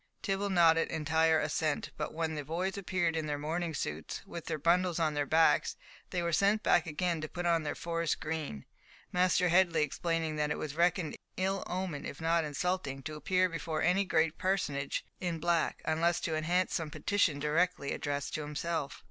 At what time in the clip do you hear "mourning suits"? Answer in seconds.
3.37-4.23